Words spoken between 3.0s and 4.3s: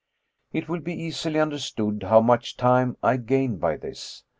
I gained by this.